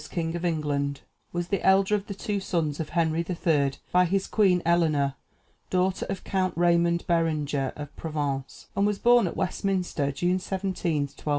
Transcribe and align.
King 0.09 0.35
of 0.35 0.43
England, 0.43 1.01
was 1.31 1.49
the 1.49 1.63
elder 1.63 1.93
of 1.93 2.07
the 2.07 2.15
two 2.15 2.39
sons 2.39 2.79
of 2.79 2.89
Henry 2.97 3.19
III., 3.29 3.73
by 3.91 4.05
his 4.05 4.25
queen, 4.25 4.63
Eleanor, 4.65 5.13
daughter 5.69 6.07
of 6.09 6.23
Count 6.23 6.57
Raymond 6.57 7.05
Berenger 7.05 7.71
of 7.75 7.95
Provence, 7.95 8.65
and 8.75 8.87
was 8.87 8.97
born 8.97 9.27
at 9.27 9.37
Westminster, 9.37 10.11
June 10.11 10.39
17, 10.39 11.03
1239. 11.03 11.29